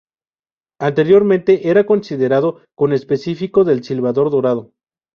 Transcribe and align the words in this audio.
Anteriormente 0.79 1.69
era 1.69 1.85
considerado 1.85 2.63
conespecífico 2.73 3.63
del 3.63 3.83
silbador 3.83 4.31
dorado. 4.31 4.73